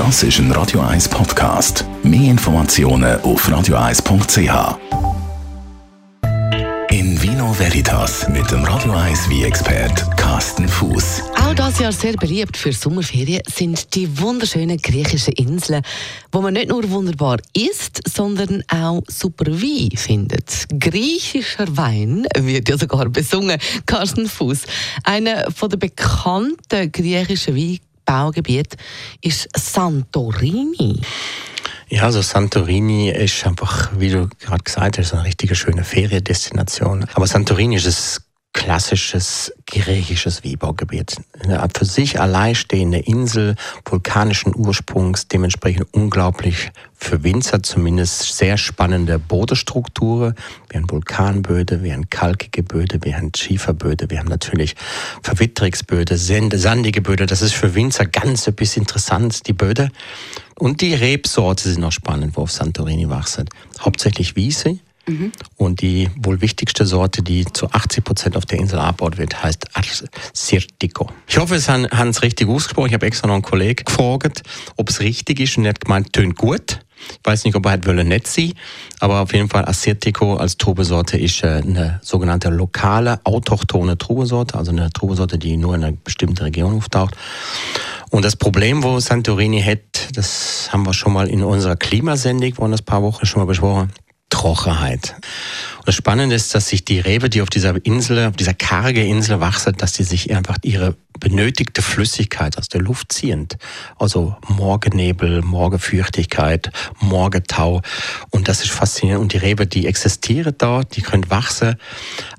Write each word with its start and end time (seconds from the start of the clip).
Das 0.00 0.22
ist 0.22 0.38
ein 0.38 0.50
Radio 0.52 0.80
1 0.80 1.10
Podcast. 1.10 1.84
Mehr 2.02 2.30
Informationen 2.30 3.20
auf 3.20 3.46
radio1.ch. 3.46 4.78
In 6.88 7.22
Vino 7.22 7.52
Veritas 7.58 8.26
mit 8.30 8.50
dem 8.50 8.64
Radio 8.64 8.92
1 8.92 9.28
wie 9.28 9.44
expert 9.44 10.16
Carsten 10.16 10.66
Fuß. 10.66 11.24
Auch 11.36 11.54
das 11.54 11.80
Jahr 11.80 11.92
sehr 11.92 12.14
beliebt 12.14 12.56
für 12.56 12.72
Sommerferien 12.72 13.42
sind 13.46 13.94
die 13.94 14.18
wunderschönen 14.18 14.78
griechischen 14.78 15.34
Inseln, 15.34 15.82
wo 16.32 16.40
man 16.40 16.54
nicht 16.54 16.70
nur 16.70 16.88
wunderbar 16.88 17.36
isst, 17.52 18.00
sondern 18.08 18.64
auch 18.68 19.02
super 19.06 19.52
Wein 19.52 19.98
findet. 19.98 20.64
Griechischer 20.80 21.76
Wein 21.76 22.26
wird 22.38 22.70
ja 22.70 22.78
sogar 22.78 23.10
besungen. 23.10 23.60
Carsten 23.84 24.26
Fuß, 24.26 24.62
einer 25.04 25.50
der 25.50 25.76
bekannten 25.76 26.90
griechischen 26.90 27.54
Weinbaugebiete 28.06 28.76
ist 29.20 29.48
Santorini. 29.56 31.00
Ja, 31.88 32.04
also 32.04 32.22
Santorini 32.22 33.10
ist 33.10 33.44
einfach, 33.46 33.90
wie 33.98 34.10
du 34.10 34.28
gerade 34.38 34.62
gesagt 34.62 34.98
hast, 34.98 35.12
eine 35.12 35.24
richtige 35.24 35.54
schöne 35.54 35.82
Feriendestination. 35.84 37.06
Aber 37.14 37.26
Santorini 37.26 37.76
ist 37.76 37.86
ein 37.86 38.29
klassisches 38.60 39.54
griechisches 39.66 40.44
Weinbaugebiet. 40.44 41.16
Eine 41.42 41.66
für 41.74 41.86
sich 41.86 42.20
alleinstehende 42.20 42.98
Insel 42.98 43.54
vulkanischen 43.86 44.54
Ursprungs, 44.54 45.28
dementsprechend 45.28 45.86
unglaublich 45.92 46.70
für 46.94 47.22
Winzer 47.24 47.62
zumindest 47.62 48.36
sehr 48.36 48.58
spannende 48.58 49.18
Bodenstrukturen. 49.18 50.34
Wir 50.68 50.78
haben 50.78 50.90
Vulkanböde, 50.90 51.82
wir 51.82 51.94
haben 51.94 52.10
kalkige 52.10 52.62
Böde, 52.62 52.98
wir 53.02 53.16
haben 53.16 53.32
Schieferböde, 53.34 54.10
wir 54.10 54.18
haben 54.18 54.28
natürlich 54.28 54.76
Verwitterungsböde, 55.22 56.18
sandige 56.18 57.00
Böde. 57.00 57.24
Das 57.24 57.40
ist 57.40 57.54
für 57.54 57.74
Winzer 57.74 58.04
ganz 58.04 58.46
ein 58.46 58.54
bisschen 58.54 58.82
interessant, 58.82 59.46
die 59.46 59.54
Böde. 59.54 59.88
Und 60.58 60.82
die 60.82 60.92
Rebsorte 60.92 61.66
sind 61.66 61.80
noch 61.80 61.92
spannend, 61.92 62.36
wo 62.36 62.42
auf 62.42 62.52
Santorini 62.52 63.08
wachsen. 63.08 63.48
Hauptsächlich 63.80 64.36
Wiese. 64.36 64.80
Und 65.56 65.80
die 65.80 66.08
wohl 66.16 66.40
wichtigste 66.40 66.86
Sorte, 66.86 67.22
die 67.22 67.44
zu 67.44 67.70
80 67.70 68.04
Prozent 68.04 68.36
auf 68.36 68.46
der 68.46 68.58
Insel 68.58 68.78
abgebaut 68.78 69.18
wird, 69.18 69.42
heißt 69.42 69.66
Assyrtiko. 69.74 71.10
Ich 71.26 71.38
hoffe, 71.38 71.56
es 71.56 71.68
haben 71.68 72.08
es 72.08 72.22
richtig 72.22 72.48
ausgesprochen. 72.48 72.88
Ich 72.88 72.94
habe 72.94 73.06
extra 73.06 73.26
noch 73.26 73.34
einen 73.34 73.42
Kollegen 73.42 73.84
gefragt, 73.84 74.42
ob 74.76 74.88
es 74.88 75.00
richtig 75.00 75.40
ist. 75.40 75.58
Und 75.58 75.64
er 75.64 75.70
hat 75.70 75.80
gemeint, 75.80 76.12
tönt 76.12 76.36
gut. 76.36 76.80
Ich 77.08 77.20
weiß 77.24 77.44
nicht, 77.44 77.54
ob 77.54 77.64
er 77.66 77.70
halt 77.72 77.86
wollen 77.86 78.08
nett 78.08 78.26
sein, 78.26 78.52
aber 78.98 79.20
auf 79.20 79.32
jeden 79.32 79.48
Fall 79.48 79.64
Assyrtiko 79.64 80.36
als 80.36 80.58
Trubesorte 80.58 81.16
ist 81.16 81.42
äh, 81.42 81.62
eine 81.64 81.98
sogenannte 82.02 82.50
lokale, 82.50 83.20
autochtone 83.24 83.96
Trubesorte, 83.96 84.56
also 84.56 84.70
eine 84.70 84.90
Trubesorte, 84.90 85.38
die 85.38 85.56
nur 85.56 85.74
in 85.74 85.84
einer 85.84 85.96
bestimmten 85.96 86.42
Region 86.42 86.76
auftaucht. 86.76 87.16
Und 88.10 88.24
das 88.24 88.36
Problem, 88.36 88.82
wo 88.82 88.98
Santorini 89.00 89.62
hat, 89.62 90.14
das 90.14 90.68
haben 90.72 90.84
wir 90.84 90.92
schon 90.92 91.12
mal 91.12 91.28
in 91.28 91.42
unserer 91.42 91.76
Klimasendung 91.76 92.54
vor 92.54 92.68
ein 92.68 92.76
paar 92.84 93.02
Wochen 93.02 93.24
schon 93.24 93.40
mal 93.40 93.46
besprochen, 93.46 93.92
Trockenheit. 94.30 95.14
Und 95.78 95.88
das 95.88 95.94
Spannende 95.94 96.36
ist, 96.36 96.54
dass 96.54 96.68
sich 96.68 96.84
die 96.84 97.00
Rebe, 97.00 97.28
die 97.28 97.42
auf 97.42 97.50
dieser 97.50 97.74
Insel, 97.84 98.26
auf 98.26 98.36
dieser 98.36 98.54
karge 98.54 99.04
Insel 99.04 99.40
wachset, 99.40 99.82
dass 99.82 99.94
sie 99.94 100.04
sich 100.04 100.34
einfach 100.34 100.56
ihre 100.62 100.96
benötigte 101.18 101.82
Flüssigkeit 101.82 102.56
aus 102.56 102.68
der 102.68 102.80
Luft 102.80 103.12
ziehend. 103.12 103.58
Also 103.98 104.36
Morgennebel, 104.48 105.42
Morgenfeuchtigkeit, 105.42 106.70
Morgentau. 106.98 107.82
Und 108.30 108.48
das 108.48 108.62
ist 108.62 108.70
faszinierend. 108.70 109.22
Und 109.22 109.32
die 109.34 109.38
Rebe, 109.38 109.66
die 109.66 109.86
existieren 109.86 110.54
dort, 110.56 110.96
die 110.96 111.02
können 111.02 111.30
wachsen. 111.30 111.76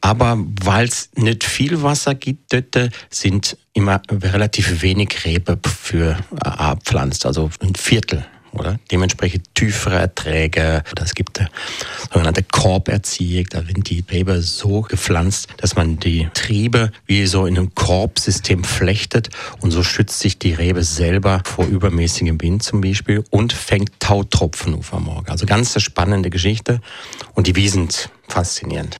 Aber 0.00 0.38
weil 0.62 0.86
es 0.86 1.10
nicht 1.16 1.44
viel 1.44 1.82
Wasser 1.82 2.14
gibt 2.14 2.52
dort, 2.52 2.90
sind 3.10 3.56
immer 3.72 4.02
relativ 4.10 4.82
wenig 4.82 5.24
Rebe 5.24 5.58
für 5.66 6.18
äh, 6.44 6.48
abpflanzt. 6.48 7.26
Also 7.26 7.50
ein 7.62 7.74
Viertel 7.74 8.26
oder? 8.58 8.78
Dementsprechend 8.90 9.54
tiefere 9.54 9.96
Erträge. 9.96 10.82
Es 11.00 11.14
gibt 11.14 11.40
sogenannte 12.12 12.42
Korberziehung. 12.42 13.46
Da 13.50 13.66
werden 13.66 13.82
die 13.82 14.04
Rebe 14.10 14.42
so 14.42 14.82
gepflanzt, 14.82 15.48
dass 15.58 15.76
man 15.76 15.98
die 15.98 16.28
Triebe 16.34 16.90
wie 17.06 17.26
so 17.26 17.46
in 17.46 17.56
einem 17.56 17.74
Korbsystem 17.74 18.64
flechtet 18.64 19.30
und 19.60 19.70
so 19.70 19.82
schützt 19.82 20.20
sich 20.20 20.38
die 20.38 20.52
Rebe 20.52 20.82
selber 20.82 21.42
vor 21.44 21.66
übermäßigem 21.66 22.40
Wind 22.40 22.62
zum 22.62 22.80
Beispiel 22.80 23.24
und 23.30 23.52
fängt 23.52 23.98
Tautropfen 24.00 24.74
auf 24.74 24.92
am 24.92 25.04
Morgen. 25.04 25.30
Also 25.30 25.46
ganz 25.46 25.74
eine 25.74 25.80
spannende 25.80 26.30
Geschichte 26.30 26.80
und 27.34 27.46
die 27.46 27.56
Wiesen 27.56 27.88
faszinierend. 28.28 28.96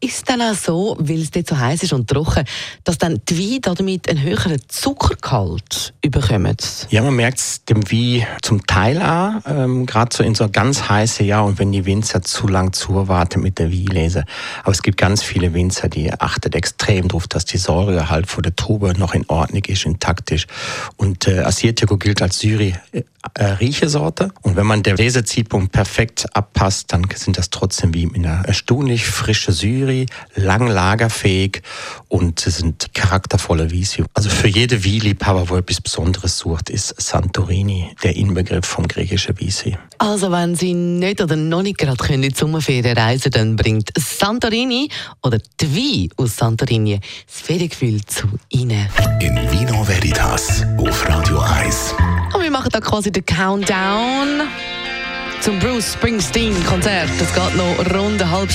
Ist 0.00 0.16
es 0.16 0.22
dann 0.24 0.42
auch 0.42 0.54
so, 0.54 0.96
weil 0.98 1.22
es 1.22 1.30
dort 1.30 1.48
so 1.48 1.58
heiß 1.58 1.82
ist 1.82 1.92
und 1.92 2.08
trocken, 2.08 2.44
dass 2.84 2.98
dann 2.98 3.20
die 3.28 3.38
Weine 3.38 3.60
damit 3.60 4.08
einen 4.08 4.22
höheren 4.22 4.60
Zuckergehalt 4.68 5.94
bekommen? 6.02 6.56
Ja, 6.90 7.02
man 7.02 7.14
merkt 7.14 7.38
es 7.38 7.64
dem 7.64 7.90
Wein 7.90 8.26
zum 8.42 8.66
Teil 8.66 9.00
an, 9.00 9.42
ähm, 9.46 9.86
gerade 9.86 10.14
so 10.14 10.22
in 10.22 10.34
so 10.34 10.48
ganz 10.48 10.88
heiße 10.88 11.24
Jahr 11.24 11.44
und 11.44 11.58
wenn 11.58 11.72
die 11.72 11.86
Winzer 11.86 12.22
zu 12.22 12.48
lang 12.48 12.72
zuwarten 12.72 13.40
mit 13.40 13.58
der 13.58 13.72
Weinlese. 13.72 14.24
Aber 14.62 14.72
es 14.72 14.82
gibt 14.82 14.98
ganz 14.98 15.22
viele 15.22 15.54
Winzer, 15.54 15.88
die 15.88 16.12
achten 16.12 16.52
extrem 16.52 17.08
darauf, 17.08 17.26
dass 17.28 17.44
die 17.44 17.58
Säuregehalt 17.58 18.26
vor 18.26 18.42
der 18.42 18.54
Trube 18.54 18.94
noch 18.98 19.14
in 19.14 19.28
Ordnung 19.28 19.64
ist, 19.64 19.84
intakt 19.84 20.30
ist. 20.30 20.46
Und 20.96 21.26
äh, 21.26 21.40
Assyrtiko 21.40 21.96
gilt 21.96 22.22
als 22.22 22.38
Syri 22.38 22.74
äh, 22.92 23.02
äh, 23.34 23.44
Riechesorte. 23.44 24.30
Und 24.42 24.56
wenn 24.56 24.66
man 24.66 24.82
der 24.82 24.96
Lesezeitpunkt 24.96 25.72
perfekt 25.72 26.26
abpasst, 26.34 26.92
dann 26.92 27.06
sind 27.14 27.38
das 27.38 27.50
trotzdem 27.50 27.94
wie 27.94 28.04
in 28.04 28.26
einer 28.26 28.44
erstaunlich 28.46 29.06
frische 29.06 29.52
Syri, 29.52 29.73
lang 30.34 30.66
lagerfähig 30.66 31.62
und 32.08 32.40
sind 32.40 32.94
charaktervolle 32.94 33.70
Wiese. 33.70 34.04
Also 34.14 34.30
für 34.30 34.48
jede 34.48 34.84
Wie-Liebhaber, 34.84 35.48
wo 35.48 35.56
etwas 35.56 35.80
Besonderes 35.80 36.38
sucht, 36.38 36.70
ist 36.70 36.94
Santorini 37.00 37.90
der 38.02 38.16
Inbegriff 38.16 38.66
vom 38.66 38.86
griechischen 38.86 39.38
Wiese. 39.40 39.78
Also 39.98 40.30
wenn 40.30 40.54
Sie 40.54 40.74
nicht 40.74 41.20
oder 41.20 41.36
noch 41.36 41.62
nicht 41.62 41.78
gerade 41.78 42.04
in 42.12 42.22
die 42.22 42.30
Sommerferien 42.34 42.96
reisen 42.96 43.30
dann 43.30 43.56
bringt 43.56 43.90
Santorini 43.98 44.88
oder 45.22 45.38
die 45.60 45.76
Wein 45.76 46.08
aus 46.16 46.36
Santorini 46.36 47.00
das 47.26 47.40
Feriengefühl 47.40 48.04
zu 48.04 48.28
Ihnen. 48.50 48.88
In 49.20 49.36
Vino 49.50 49.86
Veritas 49.86 50.64
auf 50.78 51.08
Radio 51.08 51.40
1. 51.40 51.94
Und 52.34 52.42
wir 52.42 52.50
machen 52.50 52.70
da 52.72 52.80
quasi 52.80 53.10
den 53.10 53.24
Countdown 53.24 54.42
zum 55.40 55.58
Bruce 55.58 55.92
Springsteen 55.92 56.54
Konzert. 56.64 57.10
Das 57.18 57.34
geht 57.34 57.56
noch 57.56 57.78
rund 57.94 58.22
eine 58.22 58.30
halbe 58.30 58.54